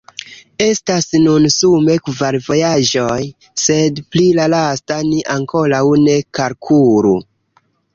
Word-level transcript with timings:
Estas 0.67 1.05
nun 1.25 1.45
sume 1.55 1.99
kvar 2.07 2.39
vojaĝoj, 2.49 3.21
sed 3.67 4.03
pri 4.17 4.27
la 4.41 4.51
lasta 4.57 5.01
ni 5.13 5.25
ankoraŭ 5.39 5.87
ne 6.09 6.21
kalkulu. 6.41 7.19